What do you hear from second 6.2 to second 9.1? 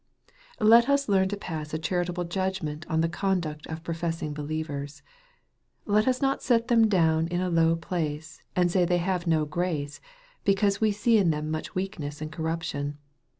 not set them down in a low place, and say they